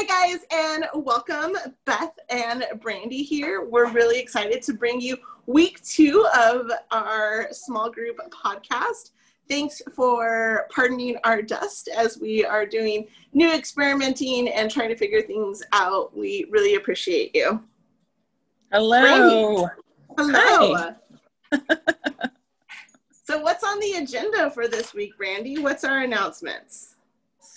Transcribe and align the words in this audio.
Hi, 0.00 0.04
guys, 0.04 0.44
and 0.52 0.84
welcome. 1.04 1.56
Beth 1.84 2.16
and 2.30 2.64
Brandy 2.80 3.24
here. 3.24 3.64
We're 3.64 3.90
really 3.90 4.20
excited 4.20 4.62
to 4.62 4.72
bring 4.72 5.00
you 5.00 5.16
week 5.46 5.82
two 5.82 6.24
of 6.38 6.70
our 6.92 7.48
small 7.50 7.90
group 7.90 8.16
podcast. 8.30 9.10
Thanks 9.48 9.82
for 9.96 10.68
pardoning 10.70 11.16
our 11.24 11.42
dust 11.42 11.88
as 11.88 12.16
we 12.16 12.44
are 12.44 12.64
doing 12.64 13.08
new 13.32 13.52
experimenting 13.52 14.46
and 14.50 14.70
trying 14.70 14.90
to 14.90 14.96
figure 14.96 15.20
things 15.20 15.64
out. 15.72 16.16
We 16.16 16.46
really 16.48 16.76
appreciate 16.76 17.34
you. 17.34 17.60
Hello. 18.70 19.00
Brandy. 19.00 19.66
Hello. 20.16 20.94
so, 23.24 23.40
what's 23.40 23.64
on 23.64 23.80
the 23.80 23.94
agenda 23.94 24.48
for 24.52 24.68
this 24.68 24.94
week, 24.94 25.18
Brandy? 25.18 25.58
What's 25.58 25.82
our 25.82 26.02
announcements? 26.02 26.94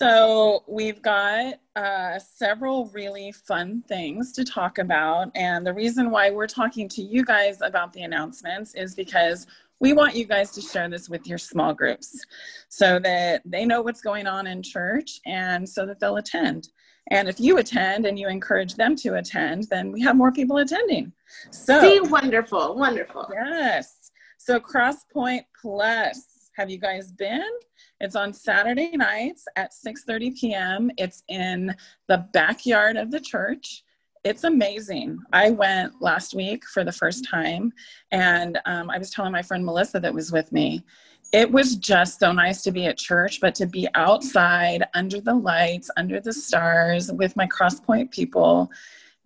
So, 0.02 0.64
we've 0.68 1.00
got 1.00 1.60
uh, 1.76 2.18
several 2.18 2.88
really 2.88 3.32
fun 3.32 3.84
things 3.88 4.32
to 4.32 4.44
talk 4.44 4.80
about. 4.80 5.32
And 5.36 5.64
the 5.64 5.76
reason 5.76 6.10
why 6.10 6.32
we're 6.32 6.48
talking 6.48 6.90
to 6.90 7.04
you 7.04 7.24
guys 7.24 7.62
about 7.62 7.94
the 7.94 8.02
announcements 8.02 8.74
is 8.74 8.96
because 8.96 9.46
we 9.80 9.94
want 9.94 10.16
you 10.16 10.26
guys 10.26 10.50
to 10.54 10.62
share 10.62 10.90
this 10.90 11.08
with 11.08 11.28
your 11.28 11.38
small 11.38 11.76
groups 11.76 12.20
so 12.68 12.98
that 12.98 13.44
they 13.46 13.64
know 13.64 13.84
what's 13.84 14.02
going 14.02 14.26
on 14.26 14.48
in 14.48 14.64
church 14.64 15.20
and 15.28 15.70
so 15.70 15.86
that 15.86 16.00
they'll 16.00 16.18
attend. 16.18 16.70
And 17.12 17.30
if 17.30 17.40
you 17.40 17.60
attend 17.60 18.08
and 18.08 18.18
you 18.18 18.28
encourage 18.28 18.74
them 18.74 18.96
to 18.96 19.18
attend, 19.18 19.68
then 19.70 19.92
we 19.92 20.02
have 20.02 20.16
more 20.16 20.32
people 20.32 20.58
attending. 20.58 21.14
So, 21.52 21.80
See, 21.80 22.00
wonderful, 22.00 22.76
wonderful. 22.76 23.30
Yes. 23.32 24.10
So, 24.40 24.60
Crosspoint 24.60 25.46
Plus, 25.62 26.31
have 26.62 26.70
you 26.70 26.78
guys 26.78 27.12
been? 27.12 27.50
It's 28.00 28.16
on 28.16 28.32
Saturday 28.34 28.96
nights 28.96 29.48
at 29.56 29.72
6:30 29.74 30.40
p.m. 30.40 30.92
It's 30.96 31.24
in 31.28 31.76
the 32.08 32.28
backyard 32.34 32.98
of 32.98 33.10
the 33.10 33.20
church 33.20 33.84
it's 34.24 34.44
amazing. 34.44 35.18
I 35.34 35.50
went 35.50 36.00
last 36.00 36.36
week 36.36 36.64
for 36.66 36.84
the 36.84 36.92
first 36.92 37.26
time, 37.28 37.74
and 38.12 38.60
um, 38.66 38.92
I 38.92 39.00
was 39.00 39.10
telling 39.10 39.32
my 39.32 39.42
friend 39.42 39.66
Melissa 39.66 40.00
that 40.00 40.14
was 40.14 40.32
with 40.32 40.52
me. 40.52 40.84
It 41.34 41.52
was 41.52 41.76
just 41.76 42.20
so 42.20 42.32
nice 42.32 42.62
to 42.64 42.72
be 42.72 42.86
at 42.86 43.00
church, 43.00 43.42
but 43.42 43.56
to 43.56 43.66
be 43.66 43.88
outside 43.96 44.84
under 44.94 45.22
the 45.22 45.34
lights, 45.34 45.90
under 45.98 46.20
the 46.20 46.34
stars 46.34 47.12
with 47.12 47.36
my 47.36 47.48
Crosspoint 47.48 48.12
people, 48.12 48.70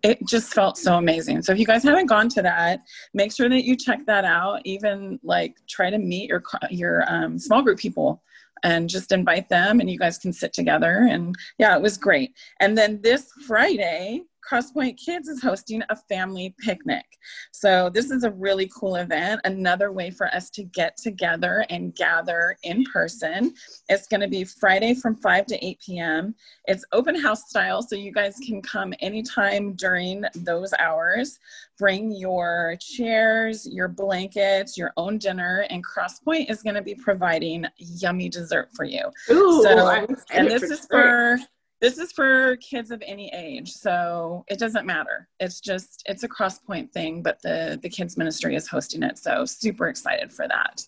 it 0.06 0.20
just 0.28 0.54
felt 0.54 0.78
so 0.78 0.98
amazing. 0.98 1.42
So 1.42 1.52
if 1.52 1.58
you 1.58 1.66
guys 1.66 1.82
haven't 1.82 2.06
gone 2.06 2.30
to 2.30 2.42
that, 2.44 2.82
make 3.16 3.34
sure 3.36 3.50
that 3.50 3.64
you 3.64 3.76
check 3.76 4.06
that 4.06 4.24
out. 4.24 4.62
Even 4.64 5.20
like 5.24 5.58
try 5.68 5.90
to 5.90 5.98
meet 5.98 6.30
your 6.30 6.44
your 6.70 7.04
um, 7.12 7.40
small 7.40 7.64
group 7.64 7.80
people 7.80 8.22
and 8.64 8.88
just 8.88 9.12
invite 9.12 9.50
them, 9.50 9.80
and 9.80 9.90
you 9.90 9.98
guys 9.98 10.20
can 10.20 10.32
sit 10.32 10.54
together. 10.54 11.08
And 11.10 11.36
yeah, 11.58 11.76
it 11.76 11.82
was 11.82 11.98
great. 11.98 12.36
And 12.60 12.78
then 12.78 13.02
this 13.02 13.32
Friday, 13.48 14.22
Crosspoint 14.50 14.98
Kids 14.98 15.28
is 15.28 15.42
hosting 15.42 15.82
a 15.90 15.96
family 15.96 16.54
picnic. 16.60 17.06
So, 17.52 17.90
this 17.90 18.12
is 18.12 18.24
a 18.24 18.32
really 18.32 18.70
cool 18.78 18.96
event, 18.96 19.42
another 19.44 19.92
way 19.92 20.12
for 20.12 20.28
us 20.28 20.50
to 20.52 20.64
get 20.64 20.98
together 20.98 21.66
and 21.70 21.96
gather 21.96 22.56
in 22.64 22.84
person. 22.86 23.54
It's 23.90 24.08
going 24.08 24.22
to 24.22 24.28
be 24.28 24.44
Friday 24.44 24.94
from 24.94 25.16
5 25.16 25.46
to 25.48 25.66
8 25.66 25.82
p.m. 25.86 26.36
It's 26.66 26.86
open 26.92 27.20
house 27.20 27.50
style, 27.50 27.82
so 27.82 27.96
you 27.96 28.12
guys 28.12 28.38
can 28.46 28.62
come 28.62 28.94
anytime 29.00 29.74
during 29.74 30.24
those 30.36 30.74
hours. 30.78 31.40
Bring 31.78 32.12
your 32.12 32.78
chairs, 32.80 33.68
your 33.68 33.88
blankets, 33.88 34.78
your 34.78 34.94
own 34.98 35.18
dinner, 35.18 35.66
and 35.70 35.84
Crosspoint 35.84 36.50
is 36.50 36.62
going 36.62 36.76
to 36.76 36.82
be 36.82 36.96
providing 36.96 37.66
yummy 37.78 38.30
dessert 38.30 38.70
for 38.76 38.86
you. 38.86 39.12
Ooh, 39.32 39.64
so, 39.64 40.06
and 40.32 40.50
this 40.50 40.64
is 40.64 40.86
for 40.86 41.40
this 41.82 41.98
is 41.98 42.12
for 42.12 42.58
kids 42.58 42.92
of 42.92 43.04
any 43.06 43.32
age 43.34 43.72
so 43.72 44.44
it 44.48 44.60
doesn't 44.60 44.86
matter. 44.86 45.28
It's 45.40 45.60
just 45.60 46.04
it's 46.06 46.24
a 46.24 46.30
crosspoint 46.30 46.92
thing 46.92 47.22
but 47.22 47.42
the 47.42 47.80
the 47.82 47.90
kids 47.90 48.18
ministry 48.18 48.56
is 48.56 48.68
hosting 48.68 49.04
it 49.04 49.18
so 49.18 49.46
super 49.46 49.88
excited 49.88 50.32
for 50.32 50.48
that. 50.48 50.82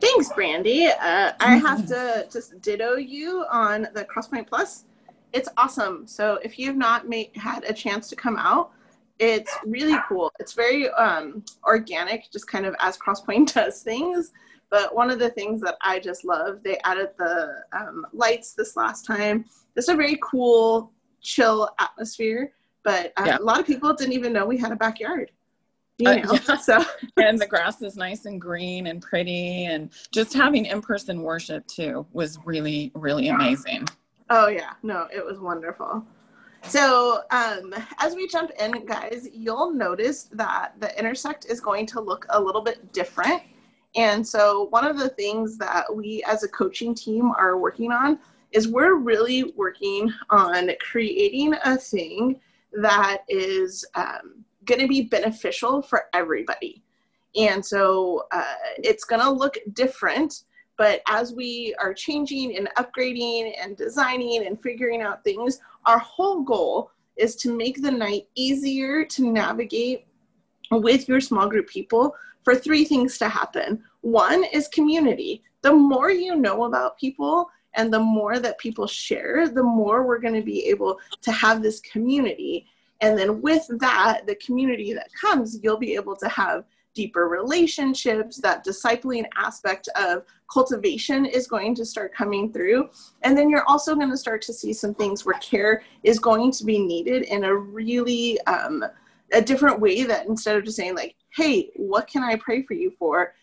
Thanks 0.00 0.32
brandy. 0.32 0.86
Uh, 0.86 1.32
i 1.40 1.56
have 1.56 1.86
to 1.88 2.26
just 2.32 2.60
ditto 2.62 2.96
you 2.96 3.44
on 3.50 3.88
the 3.94 4.04
crosspoint 4.04 4.46
plus. 4.46 4.84
It's 5.32 5.48
awesome. 5.56 6.06
So 6.06 6.38
if 6.42 6.58
you've 6.58 6.76
not 6.76 7.08
made, 7.08 7.30
had 7.36 7.64
a 7.64 7.72
chance 7.72 8.08
to 8.08 8.16
come 8.16 8.36
out 8.36 8.72
it's 9.20 9.54
really 9.66 9.98
cool. 10.08 10.32
It's 10.40 10.54
very 10.54 10.88
um, 10.92 11.44
organic 11.64 12.32
just 12.32 12.48
kind 12.48 12.64
of 12.64 12.74
as 12.80 12.96
crosspoint 12.96 13.52
does 13.54 13.82
things 13.82 14.32
but 14.70 14.94
one 14.94 15.10
of 15.10 15.18
the 15.18 15.30
things 15.30 15.60
that 15.62 15.76
I 15.82 15.98
just 15.98 16.24
love, 16.24 16.62
they 16.62 16.78
added 16.84 17.10
the 17.18 17.62
um, 17.72 18.06
lights 18.12 18.52
this 18.52 18.76
last 18.76 19.04
time. 19.04 19.44
This 19.74 19.84
is 19.84 19.88
a 19.90 19.96
very 19.96 20.18
cool, 20.22 20.92
chill 21.20 21.68
atmosphere. 21.80 22.52
But 22.84 23.12
uh, 23.16 23.24
yeah. 23.26 23.38
a 23.38 23.42
lot 23.42 23.58
of 23.58 23.66
people 23.66 23.92
didn't 23.92 24.14
even 24.14 24.32
know 24.32 24.46
we 24.46 24.56
had 24.56 24.72
a 24.72 24.76
backyard. 24.76 25.32
You 25.98 26.08
uh, 26.08 26.14
know, 26.16 26.30
uh, 26.30 26.38
yeah. 26.48 26.56
so 26.60 26.84
and 27.16 27.38
the 27.38 27.46
grass 27.46 27.82
is 27.82 27.96
nice 27.96 28.24
and 28.24 28.40
green 28.40 28.86
and 28.86 29.02
pretty, 29.02 29.66
and 29.66 29.90
just 30.12 30.32
having 30.32 30.66
in-person 30.66 31.20
worship 31.20 31.66
too 31.66 32.06
was 32.12 32.38
really, 32.44 32.90
really 32.94 33.28
amazing. 33.28 33.86
Oh 34.30 34.48
yeah, 34.48 34.74
no, 34.82 35.08
it 35.14 35.24
was 35.24 35.40
wonderful. 35.40 36.06
So, 36.62 37.22
um, 37.30 37.74
as 37.98 38.14
we 38.14 38.28
jump 38.28 38.50
in, 38.60 38.84
guys, 38.86 39.28
you'll 39.32 39.72
notice 39.72 40.24
that 40.32 40.72
the 40.78 40.96
intersect 40.98 41.46
is 41.46 41.58
going 41.58 41.86
to 41.86 42.00
look 42.00 42.26
a 42.30 42.40
little 42.40 42.60
bit 42.60 42.92
different 42.92 43.42
and 43.96 44.26
so, 44.26 44.68
one 44.70 44.86
of 44.86 44.98
the 44.98 45.08
things 45.08 45.58
that 45.58 45.84
we 45.94 46.22
as 46.26 46.44
a 46.44 46.48
coaching 46.48 46.94
team 46.94 47.32
are 47.32 47.58
working 47.58 47.90
on 47.90 48.18
is 48.52 48.68
we're 48.68 48.94
really 48.94 49.52
working 49.56 50.12
on 50.30 50.70
creating 50.80 51.54
a 51.64 51.76
thing 51.76 52.40
that 52.72 53.18
is 53.28 53.84
um, 53.96 54.44
going 54.64 54.80
to 54.80 54.86
be 54.86 55.02
beneficial 55.02 55.82
for 55.82 56.04
everybody. 56.12 56.82
And 57.36 57.64
so, 57.64 58.26
uh, 58.30 58.54
it's 58.78 59.04
going 59.04 59.22
to 59.22 59.30
look 59.30 59.58
different. 59.72 60.44
But 60.76 61.02
as 61.08 61.34
we 61.34 61.74
are 61.80 61.92
changing 61.92 62.56
and 62.56 62.68
upgrading 62.78 63.52
and 63.60 63.76
designing 63.76 64.46
and 64.46 64.60
figuring 64.62 65.02
out 65.02 65.24
things, 65.24 65.60
our 65.84 65.98
whole 65.98 66.42
goal 66.42 66.92
is 67.16 67.36
to 67.36 67.54
make 67.54 67.82
the 67.82 67.90
night 67.90 68.28
easier 68.34 69.04
to 69.04 69.30
navigate 69.30 70.06
with 70.70 71.08
your 71.08 71.20
small 71.20 71.48
group 71.48 71.68
people 71.68 72.14
for 72.44 72.54
three 72.54 72.84
things 72.84 73.18
to 73.18 73.28
happen. 73.28 73.82
One 74.00 74.44
is 74.52 74.68
community. 74.68 75.42
The 75.62 75.72
more 75.72 76.10
you 76.10 76.36
know 76.36 76.64
about 76.64 76.98
people 76.98 77.48
and 77.74 77.92
the 77.92 78.00
more 78.00 78.38
that 78.38 78.58
people 78.58 78.86
share, 78.86 79.48
the 79.48 79.62
more 79.62 80.06
we're 80.06 80.18
going 80.18 80.34
to 80.34 80.42
be 80.42 80.66
able 80.66 80.98
to 81.22 81.32
have 81.32 81.62
this 81.62 81.80
community. 81.80 82.66
And 83.00 83.18
then 83.18 83.40
with 83.40 83.66
that, 83.78 84.26
the 84.26 84.34
community 84.36 84.92
that 84.92 85.08
comes, 85.18 85.58
you'll 85.62 85.78
be 85.78 85.94
able 85.94 86.16
to 86.16 86.28
have 86.28 86.64
deeper 86.94 87.28
relationships. 87.28 88.38
That 88.38 88.64
discipling 88.64 89.24
aspect 89.36 89.88
of 89.96 90.24
cultivation 90.52 91.24
is 91.24 91.46
going 91.46 91.74
to 91.76 91.84
start 91.84 92.14
coming 92.14 92.52
through. 92.52 92.90
And 93.22 93.38
then 93.38 93.48
you're 93.48 93.68
also 93.68 93.94
going 93.94 94.10
to 94.10 94.16
start 94.16 94.42
to 94.42 94.52
see 94.52 94.72
some 94.72 94.94
things 94.94 95.24
where 95.24 95.38
care 95.38 95.82
is 96.02 96.18
going 96.18 96.50
to 96.52 96.64
be 96.64 96.78
needed 96.78 97.22
in 97.22 97.44
a 97.44 97.54
really 97.54 98.40
um, 98.42 98.84
a 99.32 99.40
different 99.40 99.80
way 99.80 100.04
that 100.04 100.26
instead 100.26 100.56
of 100.56 100.64
just 100.64 100.76
saying 100.76 100.94
like 100.94 101.16
hey, 101.36 101.70
what 101.76 102.08
can 102.08 102.22
I 102.22 102.36
pray 102.36 102.62
for 102.62 102.74
you 102.74 102.92
for? 102.98 103.34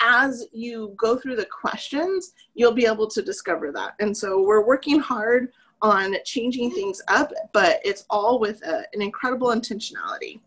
As 0.00 0.46
you 0.52 0.94
go 0.96 1.16
through 1.16 1.36
the 1.36 1.46
questions, 1.46 2.32
you'll 2.54 2.72
be 2.72 2.86
able 2.86 3.08
to 3.08 3.22
discover 3.22 3.72
that. 3.72 3.94
And 4.00 4.16
so 4.16 4.42
we're 4.42 4.64
working 4.64 4.98
hard 4.98 5.52
on 5.80 6.14
changing 6.24 6.70
things 6.70 7.02
up, 7.08 7.32
but 7.52 7.80
it's 7.84 8.04
all 8.08 8.38
with 8.38 8.62
a, 8.62 8.84
an 8.92 9.02
incredible 9.02 9.48
intentionality. 9.48 10.40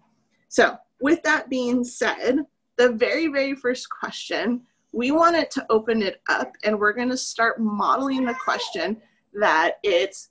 So, 0.48 0.78
with 1.02 1.22
that 1.24 1.50
being 1.50 1.84
said, 1.84 2.40
the 2.78 2.90
very, 2.94 3.28
very 3.28 3.56
first 3.56 3.90
question, 3.90 4.62
we 4.94 5.12
wanted 5.12 5.52
to 5.52 5.66
open 5.70 6.02
it 6.02 6.22
up 6.30 6.54
and 6.64 6.80
we're 6.80 6.94
going 6.94 7.10
to 7.10 7.18
start 7.18 7.60
modeling 7.60 8.26
the 8.26 8.34
question 8.34 8.98
that 9.34 9.74
it's 9.84 10.30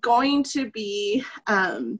going 0.00 0.42
to 0.44 0.70
be 0.70 1.22
um, 1.46 1.98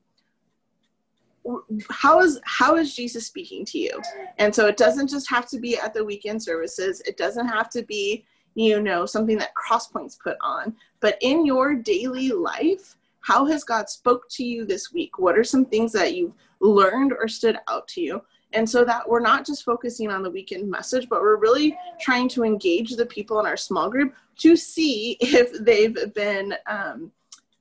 how 1.90 2.20
is 2.20 2.40
how 2.44 2.76
is 2.76 2.94
jesus 2.94 3.26
speaking 3.26 3.64
to 3.66 3.78
you? 3.78 4.00
And 4.38 4.54
so 4.54 4.66
it 4.66 4.76
doesn't 4.76 5.08
just 5.08 5.28
have 5.30 5.48
to 5.48 5.58
be 5.58 5.78
at 5.78 5.94
the 5.94 6.04
weekend 6.04 6.42
services. 6.42 7.00
It 7.06 7.16
doesn't 7.16 7.48
have 7.48 7.70
to 7.70 7.82
be 7.82 8.24
you 8.54 8.80
know 8.80 9.06
something 9.06 9.38
that 9.38 9.52
crosspoints 9.54 10.18
put 10.18 10.36
on. 10.40 10.74
But 11.00 11.16
in 11.20 11.46
your 11.46 11.74
daily 11.74 12.30
life 12.30 12.96
how 13.22 13.44
has 13.44 13.64
god 13.64 13.88
spoke 13.88 14.28
to 14.30 14.44
you 14.44 14.64
this 14.64 14.92
week? 14.92 15.18
What 15.18 15.38
are 15.38 15.44
some 15.44 15.66
things 15.66 15.92
that 15.92 16.14
you've 16.14 16.32
learned 16.60 17.12
or 17.12 17.28
stood 17.28 17.58
out 17.68 17.86
to 17.88 18.00
you? 18.00 18.22
And 18.52 18.68
so 18.68 18.84
that 18.84 19.08
we're 19.08 19.20
not 19.20 19.46
just 19.46 19.64
focusing 19.64 20.10
on 20.10 20.22
the 20.22 20.30
weekend 20.30 20.68
message 20.68 21.08
but 21.08 21.20
we're 21.20 21.36
really 21.36 21.76
trying 22.00 22.28
to 22.30 22.44
engage 22.44 22.96
the 22.96 23.06
people 23.06 23.38
in 23.40 23.46
our 23.46 23.56
small 23.56 23.88
group 23.88 24.14
to 24.38 24.56
see 24.56 25.16
if 25.20 25.52
they've 25.64 26.12
been 26.14 26.54
um, 26.66 27.12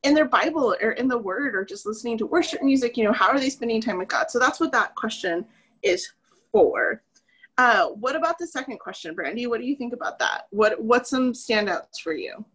in 0.03 0.13
their 0.13 0.25
Bible 0.25 0.75
or 0.81 0.91
in 0.91 1.07
the 1.07 1.17
Word 1.17 1.55
or 1.55 1.65
just 1.65 1.85
listening 1.85 2.17
to 2.19 2.25
worship 2.25 2.61
music, 2.63 2.97
you 2.97 3.03
know, 3.03 3.11
how 3.11 3.27
are 3.27 3.39
they 3.39 3.49
spending 3.49 3.81
time 3.81 3.97
with 3.97 4.07
God? 4.07 4.31
So 4.31 4.39
that's 4.39 4.59
what 4.59 4.71
that 4.71 4.95
question 4.95 5.45
is 5.81 6.09
for. 6.51 7.03
Uh, 7.57 7.87
what 7.87 8.15
about 8.15 8.37
the 8.37 8.47
second 8.47 8.79
question, 8.79 9.13
Brandy? 9.13 9.45
What 9.45 9.59
do 9.59 9.65
you 9.65 9.75
think 9.75 9.93
about 9.93 10.17
that? 10.19 10.47
What 10.51 10.81
what's 10.81 11.09
some 11.09 11.33
standouts 11.33 11.99
for 12.01 12.13
you? 12.13 12.45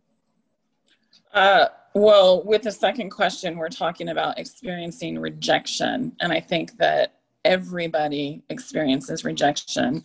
Uh, 1.32 1.66
Well, 1.94 2.42
with 2.42 2.62
the 2.62 2.72
second 2.72 3.10
question, 3.10 3.56
we're 3.56 3.68
talking 3.68 4.08
about 4.08 4.38
experiencing 4.38 5.18
rejection. 5.18 6.12
And 6.20 6.32
I 6.32 6.40
think 6.40 6.76
that 6.78 7.20
everybody 7.44 8.42
experiences 8.48 9.24
rejection, 9.24 10.02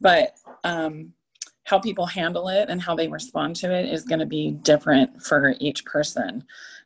but 0.00 0.34
um, 0.64 1.12
how 1.64 1.78
people 1.78 2.06
handle 2.06 2.48
it 2.48 2.70
and 2.70 2.80
how 2.80 2.96
they 2.96 3.06
respond 3.06 3.54
to 3.56 3.72
it 3.72 3.86
is 3.92 4.04
going 4.04 4.18
to 4.18 4.26
be 4.26 4.52
different 4.52 5.22
for 5.22 5.54
each 5.60 5.84
person. 5.84 6.42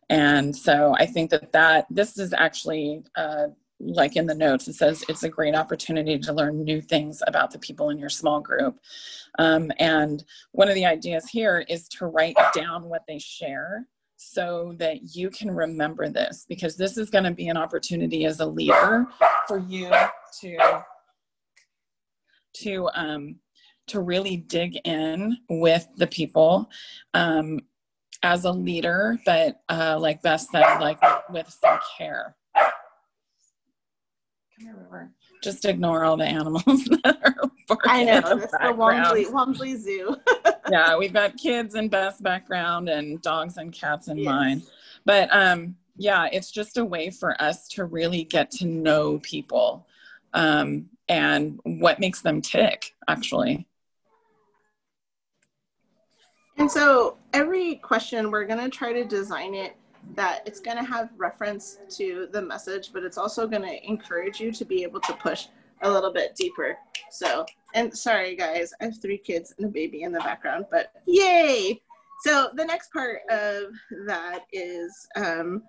And 0.08 0.54
so 0.54 0.94
I 0.98 1.06
think 1.06 1.30
that 1.30 1.52
that 1.52 1.86
this 1.90 2.18
is 2.18 2.32
actually 2.32 3.02
uh, 3.16 3.48
like 3.82 4.16
in 4.16 4.26
the 4.26 4.34
notes, 4.34 4.68
it 4.68 4.74
says 4.74 5.04
it's 5.08 5.24
a 5.24 5.28
great 5.28 5.54
opportunity 5.54 6.18
to 6.18 6.32
learn 6.32 6.62
new 6.62 6.80
things 6.80 7.22
about 7.26 7.50
the 7.50 7.58
people 7.58 7.90
in 7.90 7.98
your 7.98 8.08
small 8.08 8.40
group. 8.40 8.78
Um, 9.38 9.72
and 9.78 10.22
one 10.52 10.68
of 10.68 10.74
the 10.74 10.86
ideas 10.86 11.28
here 11.28 11.64
is 11.68 11.88
to 11.88 12.06
write 12.06 12.36
down 12.54 12.84
what 12.84 13.02
they 13.08 13.18
share 13.18 13.86
so 14.16 14.74
that 14.78 15.16
you 15.16 15.30
can 15.30 15.50
remember 15.50 16.08
this 16.08 16.46
because 16.48 16.76
this 16.76 16.96
is 16.96 17.10
going 17.10 17.24
to 17.24 17.32
be 17.32 17.48
an 17.48 17.56
opportunity 17.56 18.24
as 18.24 18.38
a 18.38 18.46
leader 18.46 19.06
for 19.48 19.58
you 19.58 19.90
to 20.40 20.84
to 22.54 22.88
um, 22.94 23.36
to 23.88 24.00
really 24.00 24.36
dig 24.36 24.78
in 24.84 25.36
with 25.48 25.88
the 25.96 26.06
people 26.06 26.70
um, 27.14 27.58
as 28.22 28.44
a 28.44 28.52
leader, 28.52 29.18
but 29.24 29.60
uh, 29.68 29.98
like 30.00 30.22
Beth 30.22 30.40
said, 30.40 30.78
like 30.78 30.98
with 31.30 31.48
some 31.48 31.78
care. 31.96 32.36
Come 32.56 32.66
here, 34.60 34.76
River. 34.76 35.10
Just 35.42 35.64
ignore 35.64 36.04
all 36.04 36.16
the 36.16 36.24
animals 36.24 36.64
that 37.04 37.18
are 37.24 37.34
I 37.84 38.04
know, 38.04 38.20
the 38.20 38.74
Walmsley, 38.76 39.26
Walmsley 39.30 39.76
Zoo. 39.76 40.16
yeah, 40.70 40.96
we've 40.96 41.12
got 41.12 41.36
kids 41.36 41.74
in 41.74 41.88
Beth's 41.88 42.20
background 42.20 42.88
and 42.88 43.20
dogs 43.22 43.56
and 43.56 43.72
cats 43.72 44.08
in 44.08 44.18
yes. 44.18 44.26
mine. 44.26 44.62
But 45.04 45.28
um, 45.34 45.76
yeah, 45.96 46.28
it's 46.30 46.50
just 46.50 46.78
a 46.78 46.84
way 46.84 47.10
for 47.10 47.40
us 47.40 47.68
to 47.68 47.84
really 47.84 48.24
get 48.24 48.50
to 48.52 48.66
know 48.66 49.18
people 49.20 49.86
um, 50.34 50.86
and 51.08 51.58
what 51.64 52.00
makes 52.00 52.20
them 52.20 52.40
tick, 52.40 52.94
actually. 53.08 53.66
And 56.62 56.70
so 56.70 57.16
every 57.32 57.74
question, 57.74 58.30
we're 58.30 58.44
going 58.44 58.60
to 58.60 58.70
try 58.70 58.92
to 58.92 59.04
design 59.04 59.52
it 59.52 59.74
that 60.14 60.42
it's 60.46 60.60
going 60.60 60.76
to 60.76 60.84
have 60.84 61.10
reference 61.16 61.78
to 61.96 62.28
the 62.30 62.40
message, 62.40 62.90
but 62.92 63.02
it's 63.02 63.18
also 63.18 63.48
going 63.48 63.62
to 63.62 63.84
encourage 63.84 64.38
you 64.38 64.52
to 64.52 64.64
be 64.64 64.84
able 64.84 65.00
to 65.00 65.12
push 65.14 65.48
a 65.82 65.90
little 65.90 66.12
bit 66.12 66.36
deeper. 66.36 66.78
So, 67.10 67.44
and 67.74 67.92
sorry 67.92 68.36
guys, 68.36 68.72
I 68.80 68.84
have 68.84 69.02
three 69.02 69.18
kids 69.18 69.52
and 69.58 69.66
a 69.66 69.68
baby 69.68 70.04
in 70.04 70.12
the 70.12 70.20
background, 70.20 70.66
but 70.70 70.92
yay! 71.04 71.82
So 72.22 72.50
the 72.54 72.64
next 72.64 72.92
part 72.92 73.22
of 73.28 73.72
that 74.06 74.44
is 74.52 75.08
um, 75.16 75.64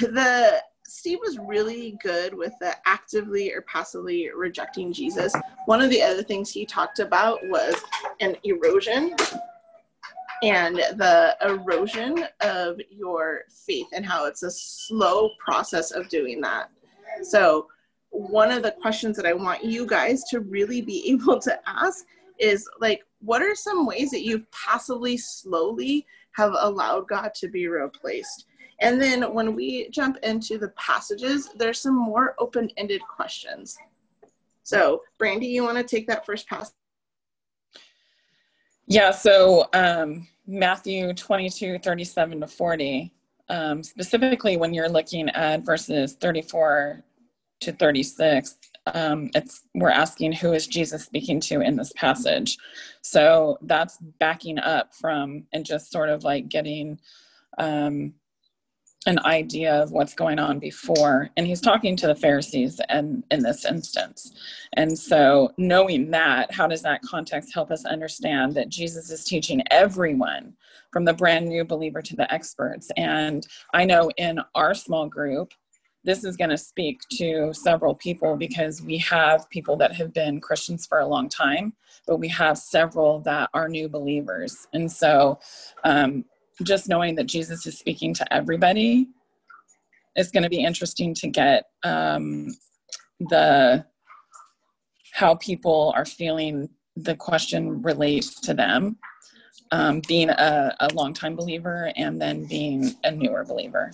the 0.00 0.62
Steve 0.88 1.18
was 1.22 1.38
really 1.38 1.98
good 2.02 2.34
with 2.34 2.52
the 2.60 2.74
actively 2.86 3.52
or 3.52 3.62
passively 3.62 4.30
rejecting 4.34 4.92
Jesus. 4.92 5.34
One 5.66 5.82
of 5.82 5.90
the 5.90 6.02
other 6.02 6.22
things 6.22 6.50
he 6.50 6.64
talked 6.64 6.98
about 6.98 7.38
was 7.48 7.74
an 8.20 8.36
erosion 8.44 9.14
and 10.42 10.76
the 10.76 11.36
erosion 11.42 12.24
of 12.40 12.80
your 12.90 13.42
faith 13.66 13.88
and 13.92 14.06
how 14.06 14.26
it's 14.26 14.42
a 14.42 14.50
slow 14.50 15.30
process 15.44 15.90
of 15.90 16.08
doing 16.08 16.40
that. 16.40 16.70
So, 17.22 17.66
one 18.10 18.50
of 18.50 18.62
the 18.62 18.74
questions 18.80 19.16
that 19.16 19.26
I 19.26 19.34
want 19.34 19.64
you 19.64 19.86
guys 19.86 20.24
to 20.30 20.40
really 20.40 20.80
be 20.80 21.10
able 21.10 21.38
to 21.40 21.58
ask 21.66 22.04
is 22.38 22.68
like, 22.80 23.02
what 23.20 23.42
are 23.42 23.54
some 23.54 23.84
ways 23.84 24.10
that 24.10 24.24
you've 24.24 24.50
passively, 24.52 25.16
slowly 25.16 26.06
have 26.32 26.54
allowed 26.58 27.08
God 27.08 27.34
to 27.34 27.48
be 27.48 27.66
replaced? 27.66 28.46
And 28.80 29.02
then 29.02 29.34
when 29.34 29.56
we 29.56 29.88
jump 29.90 30.18
into 30.22 30.56
the 30.56 30.68
passages, 30.68 31.50
there's 31.56 31.80
some 31.80 31.96
more 31.96 32.36
open 32.38 32.70
ended 32.76 33.00
questions. 33.02 33.76
So, 34.62 35.02
Brandy, 35.18 35.48
you 35.48 35.64
want 35.64 35.78
to 35.78 35.82
take 35.82 36.06
that 36.06 36.24
first 36.24 36.48
pass? 36.48 36.72
Yeah, 38.90 39.10
so 39.10 39.68
um, 39.74 40.26
Matthew 40.46 41.12
22, 41.12 41.78
37 41.80 42.40
to 42.40 42.46
40, 42.46 43.12
um, 43.50 43.82
specifically 43.82 44.56
when 44.56 44.72
you're 44.72 44.88
looking 44.88 45.28
at 45.30 45.64
verses 45.64 46.14
34 46.14 47.04
to 47.60 47.72
36, 47.72 48.56
um, 48.94 49.28
it's 49.34 49.64
we're 49.74 49.90
asking 49.90 50.32
who 50.32 50.54
is 50.54 50.66
Jesus 50.66 51.04
speaking 51.04 51.38
to 51.40 51.60
in 51.60 51.76
this 51.76 51.92
passage. 51.96 52.56
So 53.02 53.58
that's 53.60 53.98
backing 54.18 54.58
up 54.58 54.94
from 54.94 55.44
and 55.52 55.66
just 55.66 55.92
sort 55.92 56.08
of 56.08 56.24
like 56.24 56.48
getting 56.48 56.98
um, 57.58 58.14
an 59.06 59.18
idea 59.20 59.72
of 59.82 59.92
what's 59.92 60.14
going 60.14 60.38
on 60.38 60.58
before 60.58 61.30
and 61.36 61.46
he's 61.46 61.60
talking 61.60 61.96
to 61.96 62.06
the 62.06 62.14
pharisees 62.14 62.80
and 62.88 63.22
in 63.30 63.42
this 63.42 63.64
instance. 63.64 64.32
And 64.74 64.98
so 64.98 65.52
knowing 65.56 66.10
that 66.10 66.52
how 66.52 66.66
does 66.66 66.82
that 66.82 67.02
context 67.02 67.54
help 67.54 67.70
us 67.70 67.84
understand 67.84 68.54
that 68.54 68.68
jesus 68.68 69.10
is 69.10 69.24
teaching 69.24 69.62
everyone 69.70 70.54
from 70.92 71.04
the 71.04 71.14
brand 71.14 71.48
new 71.48 71.64
believer 71.64 72.02
to 72.02 72.16
the 72.16 72.32
experts? 72.32 72.90
And 72.96 73.46
i 73.72 73.84
know 73.84 74.10
in 74.16 74.40
our 74.54 74.74
small 74.74 75.08
group 75.08 75.52
this 76.04 76.24
is 76.24 76.36
going 76.36 76.50
to 76.50 76.58
speak 76.58 77.00
to 77.12 77.52
several 77.52 77.94
people 77.94 78.36
because 78.36 78.80
we 78.82 78.98
have 78.98 79.48
people 79.50 79.76
that 79.76 79.94
have 79.94 80.12
been 80.12 80.40
christians 80.40 80.86
for 80.86 80.98
a 80.98 81.06
long 81.06 81.28
time 81.28 81.72
but 82.08 82.16
we 82.16 82.28
have 82.28 82.58
several 82.58 83.20
that 83.20 83.50
are 83.54 83.68
new 83.68 83.88
believers. 83.88 84.66
And 84.72 84.90
so 84.90 85.38
um, 85.84 86.24
just 86.62 86.88
knowing 86.88 87.14
that 87.16 87.26
Jesus 87.26 87.66
is 87.66 87.78
speaking 87.78 88.14
to 88.14 88.32
everybody 88.32 89.08
is 90.16 90.30
going 90.30 90.42
to 90.42 90.48
be 90.48 90.64
interesting 90.64 91.14
to 91.14 91.28
get 91.28 91.64
um, 91.84 92.48
the 93.20 93.84
how 95.12 95.34
people 95.36 95.92
are 95.96 96.04
feeling 96.04 96.68
the 96.96 97.14
question 97.14 97.82
relates 97.82 98.40
to 98.40 98.54
them. 98.54 98.98
Um, 99.70 100.00
being 100.08 100.30
a, 100.30 100.74
a 100.80 100.88
longtime 100.94 101.36
believer 101.36 101.92
and 101.96 102.18
then 102.18 102.46
being 102.46 102.94
a 103.04 103.10
newer 103.10 103.44
believer. 103.44 103.92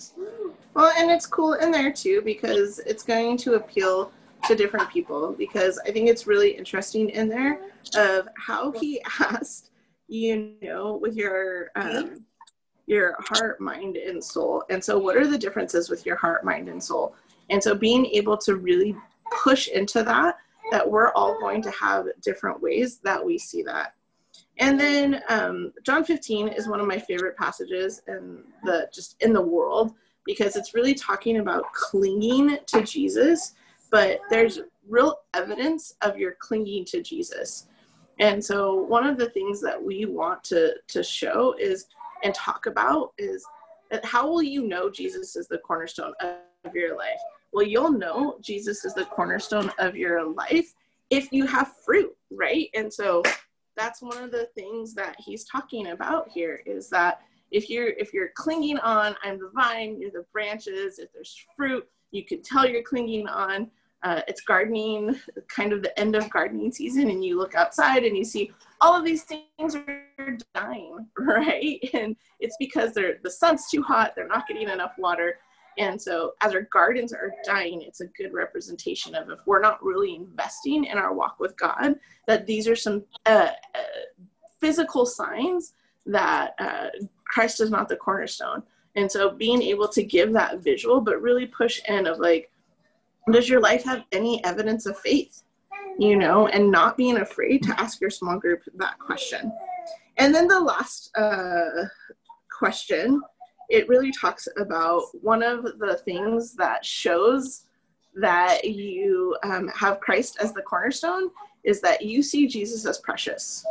Well 0.73 0.93
and 0.97 1.11
it's 1.11 1.25
cool 1.25 1.53
in 1.55 1.69
there 1.69 1.91
too 1.91 2.21
because 2.23 2.79
it's 2.79 3.03
going 3.03 3.35
to 3.37 3.55
appeal 3.55 4.11
to 4.47 4.55
different 4.55 4.89
people 4.89 5.33
because 5.37 5.79
i 5.79 5.91
think 5.91 6.07
it's 6.07 6.27
really 6.27 6.51
interesting 6.51 7.09
in 7.09 7.27
there 7.27 7.59
of 7.95 8.27
how 8.37 8.71
he 8.71 9.01
asked 9.19 9.71
you 10.07 10.53
know 10.61 10.97
with 11.01 11.15
your 11.15 11.71
um, 11.75 12.23
your 12.87 13.15
heart, 13.19 13.59
mind, 13.59 13.97
and 13.97 14.23
soul. 14.23 14.63
And 14.69 14.83
so, 14.83 14.97
what 14.97 15.17
are 15.17 15.27
the 15.27 15.37
differences 15.37 15.89
with 15.89 16.05
your 16.05 16.15
heart, 16.15 16.45
mind, 16.45 16.69
and 16.69 16.83
soul? 16.83 17.15
And 17.49 17.61
so, 17.61 17.75
being 17.75 18.05
able 18.07 18.37
to 18.37 18.55
really 18.55 18.95
push 19.43 19.67
into 19.67 20.03
that, 20.03 20.37
that 20.71 20.89
we're 20.89 21.11
all 21.13 21.39
going 21.39 21.61
to 21.63 21.71
have 21.71 22.07
different 22.21 22.61
ways 22.61 22.99
that 23.03 23.23
we 23.23 23.37
see 23.37 23.63
that. 23.63 23.93
And 24.57 24.79
then 24.79 25.21
um, 25.29 25.73
John 25.83 26.03
15 26.03 26.49
is 26.49 26.67
one 26.67 26.79
of 26.79 26.87
my 26.87 26.99
favorite 26.99 27.37
passages 27.37 28.01
in 28.07 28.43
the 28.63 28.89
just 28.93 29.21
in 29.21 29.33
the 29.33 29.41
world 29.41 29.93
because 30.25 30.55
it's 30.55 30.73
really 30.73 30.93
talking 30.93 31.37
about 31.37 31.71
clinging 31.73 32.57
to 32.67 32.81
Jesus, 32.81 33.53
but 33.91 34.19
there's 34.29 34.59
real 34.87 35.17
evidence 35.33 35.95
of 36.01 36.17
your 36.17 36.35
clinging 36.39 36.85
to 36.85 37.01
Jesus. 37.01 37.67
And 38.19 38.43
so 38.43 38.75
one 38.75 39.05
of 39.05 39.17
the 39.17 39.29
things 39.29 39.61
that 39.61 39.81
we 39.81 40.05
want 40.05 40.43
to 40.45 40.75
to 40.87 41.03
show 41.03 41.53
is 41.59 41.87
and 42.23 42.33
talk 42.33 42.65
about 42.65 43.13
is 43.17 43.45
that 43.91 44.03
how 44.05 44.27
will 44.27 44.43
you 44.43 44.67
know 44.67 44.89
Jesus 44.89 45.35
is 45.35 45.47
the 45.47 45.59
cornerstone 45.59 46.13
of 46.21 46.75
your 46.75 46.97
life? 46.97 47.19
Well, 47.53 47.65
you'll 47.65 47.91
know 47.91 48.37
Jesus 48.41 48.83
is 48.85 48.93
the 48.93 49.05
cornerstone 49.05 49.71
of 49.79 49.95
your 49.95 50.27
life 50.27 50.73
if 51.09 51.31
you 51.31 51.45
have 51.45 51.73
fruit, 51.85 52.15
right? 52.31 52.69
And 52.73 52.91
so 52.91 53.21
that's 53.77 54.01
one 54.01 54.21
of 54.23 54.31
the 54.31 54.49
things 54.55 54.93
that 54.95 55.15
he's 55.19 55.45
talking 55.45 55.87
about 55.87 56.29
here 56.29 56.61
is 56.65 56.89
that 56.89 57.21
if 57.51 57.69
you're 57.69 57.89
if 57.89 58.13
you're 58.13 58.31
clinging 58.35 58.79
on, 58.79 59.15
I'm 59.23 59.39
the 59.39 59.51
vine, 59.53 59.99
you're 59.99 60.11
the 60.11 60.25
branches, 60.33 60.99
if 60.99 61.13
there's 61.13 61.45
fruit, 61.55 61.87
you 62.11 62.25
can 62.25 62.41
tell 62.41 62.67
you're 62.67 62.83
clinging 62.83 63.27
on 63.27 63.69
uh, 64.05 64.21
it's 64.27 64.41
gardening, 64.41 65.19
kind 65.47 65.73
of 65.73 65.81
the 65.81 65.99
end 65.99 66.15
of 66.15 66.29
gardening 66.29 66.71
season, 66.71 67.09
and 67.09 67.25
you 67.25 67.39
look 67.39 67.55
outside 67.55 68.03
and 68.03 68.15
you 68.15 68.23
see 68.23 68.51
all 68.79 68.95
of 68.95 69.03
these 69.03 69.23
things 69.23 69.75
are 69.75 70.37
dying, 70.53 71.07
right? 71.17 71.79
And 71.91 72.15
it's 72.39 72.55
because 72.59 72.93
they're 72.93 73.17
the 73.23 73.31
sun's 73.31 73.67
too 73.67 73.81
hot, 73.81 74.13
they're 74.15 74.27
not 74.27 74.47
getting 74.47 74.69
enough 74.69 74.93
water. 74.99 75.39
And 75.79 75.99
so, 75.99 76.33
as 76.41 76.53
our 76.53 76.61
gardens 76.61 77.13
are 77.13 77.33
dying, 77.43 77.81
it's 77.81 77.99
a 77.99 78.05
good 78.05 78.31
representation 78.31 79.15
of 79.15 79.31
if 79.31 79.39
we're 79.47 79.59
not 79.59 79.83
really 79.83 80.15
investing 80.15 80.85
in 80.85 80.99
our 80.99 81.13
walk 81.13 81.39
with 81.39 81.57
God, 81.57 81.95
that 82.27 82.45
these 82.45 82.67
are 82.67 82.75
some 82.75 83.03
uh, 83.25 83.49
uh, 83.73 84.27
physical 84.59 85.07
signs 85.07 85.73
that 86.05 86.53
uh, 86.59 86.89
Christ 87.27 87.59
is 87.59 87.71
not 87.71 87.89
the 87.89 87.95
cornerstone. 87.95 88.61
And 88.95 89.11
so, 89.11 89.31
being 89.31 89.63
able 89.63 89.87
to 89.87 90.03
give 90.03 90.31
that 90.33 90.59
visual, 90.59 91.01
but 91.01 91.23
really 91.23 91.47
push 91.47 91.81
in 91.89 92.05
of 92.05 92.19
like, 92.19 92.51
does 93.31 93.49
your 93.49 93.59
life 93.59 93.83
have 93.83 94.05
any 94.11 94.43
evidence 94.43 94.85
of 94.85 94.97
faith? 94.99 95.43
You 95.97 96.17
know, 96.17 96.47
and 96.47 96.69
not 96.69 96.97
being 96.97 97.17
afraid 97.17 97.63
to 97.63 97.79
ask 97.79 98.01
your 98.01 98.09
small 98.09 98.37
group 98.37 98.61
that 98.75 98.99
question. 98.99 99.51
And 100.17 100.35
then 100.35 100.47
the 100.47 100.59
last 100.59 101.15
uh, 101.17 101.85
question 102.57 103.21
it 103.69 103.87
really 103.87 104.11
talks 104.11 104.47
about 104.57 105.03
one 105.21 105.41
of 105.41 105.63
the 105.79 105.99
things 106.05 106.53
that 106.55 106.85
shows 106.85 107.63
that 108.15 108.63
you 108.63 109.35
um, 109.43 109.67
have 109.69 109.99
Christ 109.99 110.37
as 110.39 110.53
the 110.53 110.61
cornerstone 110.61 111.29
is 111.63 111.81
that 111.81 112.03
you 112.03 112.21
see 112.21 112.47
Jesus 112.47 112.85
as 112.85 112.99
precious. 112.99 113.65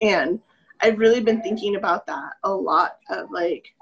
And 0.00 0.40
I've 0.80 0.98
really 0.98 1.20
been 1.20 1.42
thinking 1.42 1.76
about 1.76 2.06
that 2.06 2.34
a 2.44 2.52
lot 2.52 2.98
of 3.10 3.30
like, 3.30 3.74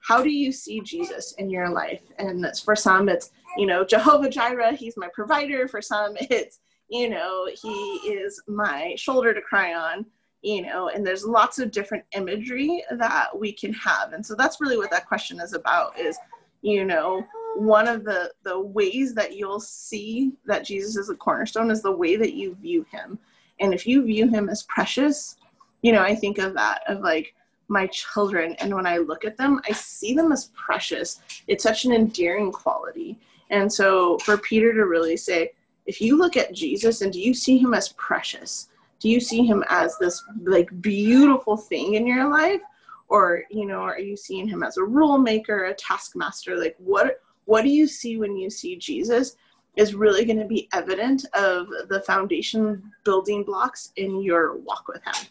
how 0.00 0.22
do 0.22 0.30
you 0.30 0.50
see 0.50 0.80
Jesus 0.80 1.32
in 1.38 1.48
your 1.48 1.68
life? 1.68 2.02
And 2.18 2.42
that's 2.42 2.60
for 2.60 2.74
some, 2.74 3.08
it's, 3.08 3.30
you 3.56 3.66
know, 3.66 3.84
Jehovah 3.84 4.30
Jireh, 4.30 4.72
he's 4.72 4.96
my 4.96 5.08
provider. 5.12 5.68
For 5.68 5.82
some, 5.82 6.14
it's, 6.20 6.60
you 6.88 7.08
know, 7.08 7.48
he 7.60 7.72
is 8.08 8.42
my 8.46 8.94
shoulder 8.96 9.34
to 9.34 9.40
cry 9.40 9.74
on 9.74 10.06
you 10.42 10.60
know 10.62 10.88
and 10.88 11.06
there's 11.06 11.24
lots 11.24 11.58
of 11.58 11.70
different 11.70 12.04
imagery 12.12 12.84
that 12.90 13.28
we 13.36 13.52
can 13.52 13.72
have. 13.72 14.12
And 14.12 14.24
so 14.24 14.34
that's 14.34 14.60
really 14.60 14.76
what 14.76 14.90
that 14.90 15.06
question 15.06 15.40
is 15.40 15.54
about 15.54 15.98
is 15.98 16.18
you 16.60 16.84
know 16.84 17.24
one 17.56 17.88
of 17.88 18.04
the 18.04 18.32
the 18.44 18.58
ways 18.58 19.14
that 19.14 19.36
you'll 19.36 19.60
see 19.60 20.32
that 20.46 20.64
jesus 20.64 20.96
is 20.96 21.10
a 21.10 21.14
cornerstone 21.14 21.70
is 21.70 21.82
the 21.82 21.92
way 21.92 22.16
that 22.16 22.34
you 22.34 22.56
view 22.60 22.84
him. 22.90 23.18
And 23.60 23.72
if 23.72 23.86
you 23.86 24.04
view 24.04 24.28
him 24.28 24.48
as 24.48 24.64
precious 24.64 25.36
you 25.82 25.92
know 25.92 26.02
i 26.02 26.14
think 26.14 26.38
of 26.38 26.54
that 26.54 26.82
of 26.88 27.00
like 27.00 27.34
my 27.68 27.86
children. 27.86 28.54
And 28.58 28.74
when 28.74 28.86
i 28.86 28.98
look 28.98 29.24
at 29.24 29.36
them 29.36 29.60
i 29.68 29.72
see 29.72 30.14
them 30.14 30.32
as 30.32 30.50
precious. 30.54 31.20
It's 31.46 31.62
such 31.62 31.84
an 31.84 31.92
endearing 31.92 32.50
quality 32.50 33.18
and 33.50 33.72
so 33.72 34.18
for 34.18 34.36
peter 34.38 34.72
to 34.72 34.86
really 34.86 35.16
say 35.16 35.50
if 35.86 36.00
you 36.00 36.16
look 36.16 36.36
at 36.36 36.54
jesus 36.54 37.00
and 37.02 37.12
do 37.12 37.20
you 37.20 37.34
see 37.34 37.58
him 37.58 37.74
as 37.74 37.90
precious? 37.90 38.68
Do 39.00 39.08
you 39.08 39.18
see 39.18 39.44
him 39.44 39.64
as 39.68 39.98
this 39.98 40.22
like 40.44 40.70
beautiful 40.80 41.56
thing 41.56 41.94
in 41.94 42.06
your 42.06 42.30
life? 42.30 42.60
Or 43.08 43.42
you 43.50 43.66
know 43.66 43.80
are 43.80 43.98
you 43.98 44.16
seeing 44.16 44.46
him 44.46 44.62
as 44.62 44.76
a 44.76 44.84
rule 44.84 45.18
maker 45.18 45.64
a 45.64 45.74
taskmaster? 45.74 46.56
Like 46.56 46.76
what 46.78 47.20
what 47.46 47.62
do 47.62 47.68
you 47.68 47.88
see 47.88 48.16
when 48.16 48.36
you 48.36 48.48
see 48.48 48.76
jesus 48.76 49.36
is 49.76 49.94
really 49.94 50.24
going 50.24 50.38
to 50.38 50.44
be 50.44 50.68
evident 50.72 51.24
of 51.34 51.66
the 51.88 52.02
foundation 52.06 52.82
building 53.04 53.42
blocks 53.42 53.90
in 53.96 54.22
your 54.22 54.58
walk 54.58 54.86
with 54.86 55.02
him. 55.02 55.26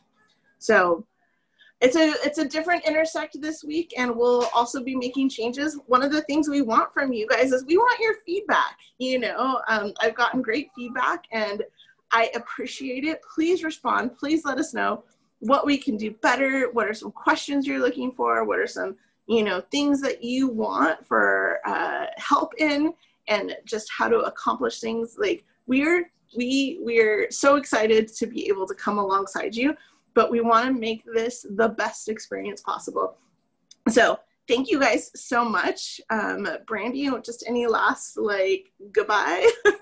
So 0.57 1.05
it's 1.81 1.95
a 1.95 2.13
it's 2.23 2.37
a 2.37 2.47
different 2.47 2.85
intersect 2.85 3.41
this 3.41 3.63
week 3.63 3.93
and 3.97 4.15
we'll 4.15 4.45
also 4.53 4.83
be 4.83 4.95
making 4.95 5.27
changes 5.27 5.79
one 5.87 6.03
of 6.03 6.11
the 6.11 6.21
things 6.21 6.47
we 6.47 6.61
want 6.61 6.93
from 6.93 7.11
you 7.11 7.27
guys 7.27 7.51
is 7.51 7.65
we 7.65 7.77
want 7.77 7.99
your 7.99 8.15
feedback 8.25 8.77
you 8.99 9.17
know 9.17 9.59
um, 9.67 9.91
i've 9.99 10.15
gotten 10.15 10.41
great 10.41 10.69
feedback 10.75 11.25
and 11.31 11.63
I 12.11 12.29
appreciate 12.35 13.05
it. 13.05 13.21
Please 13.33 13.63
respond. 13.63 14.17
Please 14.17 14.43
let 14.45 14.57
us 14.57 14.73
know 14.73 15.03
what 15.39 15.65
we 15.65 15.77
can 15.77 15.97
do 15.97 16.11
better. 16.11 16.69
What 16.71 16.87
are 16.87 16.93
some 16.93 17.11
questions 17.11 17.65
you're 17.65 17.79
looking 17.79 18.11
for? 18.11 18.43
What 18.43 18.59
are 18.59 18.67
some, 18.67 18.95
you 19.27 19.43
know, 19.43 19.61
things 19.71 20.01
that 20.01 20.23
you 20.23 20.47
want 20.47 21.05
for 21.05 21.59
uh, 21.65 22.07
help 22.17 22.53
in 22.57 22.93
and 23.27 23.55
just 23.65 23.89
how 23.97 24.09
to 24.09 24.19
accomplish 24.19 24.79
things. 24.79 25.15
Like 25.17 25.45
we're, 25.67 26.11
we, 26.35 26.79
we're 26.81 27.31
so 27.31 27.55
excited 27.55 28.09
to 28.09 28.27
be 28.27 28.47
able 28.49 28.67
to 28.67 28.75
come 28.75 28.97
alongside 28.97 29.55
you, 29.55 29.75
but 30.13 30.31
we 30.31 30.41
want 30.41 30.67
to 30.67 30.73
make 30.73 31.03
this 31.05 31.45
the 31.49 31.69
best 31.69 32.09
experience 32.09 32.61
possible. 32.61 33.17
So 33.89 34.19
thank 34.47 34.69
you 34.69 34.79
guys 34.79 35.11
so 35.15 35.45
much. 35.45 36.01
Um, 36.09 36.47
Brandy, 36.67 37.09
just 37.23 37.45
any 37.47 37.67
last 37.67 38.17
like 38.17 38.71
goodbye? 38.91 39.49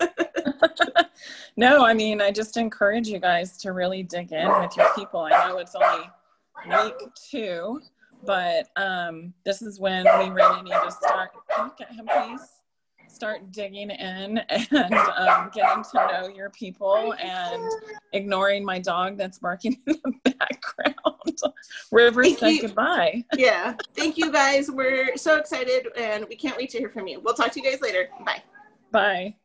no, 1.57 1.85
I 1.85 1.93
mean, 1.93 2.21
I 2.21 2.31
just 2.31 2.57
encourage 2.57 3.07
you 3.07 3.19
guys 3.19 3.57
to 3.57 3.71
really 3.71 4.03
dig 4.03 4.31
in 4.31 4.47
with 4.47 4.75
your 4.77 4.89
people. 4.95 5.21
I 5.21 5.47
know 5.47 5.57
it's 5.57 5.75
only 5.75 6.09
week 6.67 7.09
two, 7.29 7.81
but 8.25 8.67
um, 8.75 9.33
this 9.45 9.61
is 9.61 9.79
when 9.79 10.05
we 10.19 10.29
really 10.29 10.61
need 10.63 10.71
to 10.71 10.91
start. 10.91 11.31
Can 11.55 11.67
you 11.67 11.73
get 11.77 11.91
him, 11.91 12.07
please? 12.07 12.58
Start 13.09 13.51
digging 13.51 13.89
in 13.89 14.37
and 14.49 14.93
um, 14.93 15.49
getting 15.53 15.83
to 15.83 16.07
know 16.11 16.27
your 16.27 16.49
people 16.51 17.13
and 17.19 17.63
ignoring 18.13 18.63
my 18.63 18.79
dog 18.79 19.17
that's 19.17 19.39
barking 19.39 19.81
in 19.87 19.99
the 20.03 20.35
background. 20.39 20.95
River 21.91 22.23
Thank 22.23 22.39
said 22.39 22.49
you. 22.49 22.61
goodbye. 22.61 23.25
Yeah. 23.35 23.75
Thank 23.95 24.17
you 24.17 24.31
guys. 24.31 24.69
We're 24.69 25.17
so 25.17 25.37
excited 25.37 25.87
and 25.97 26.25
we 26.29 26.35
can't 26.35 26.55
wait 26.57 26.69
to 26.71 26.77
hear 26.77 26.89
from 26.89 27.07
you. 27.07 27.19
We'll 27.19 27.33
talk 27.33 27.51
to 27.51 27.59
you 27.61 27.69
guys 27.69 27.81
later. 27.81 28.09
Bye. 28.25 28.43
Bye. 28.91 29.35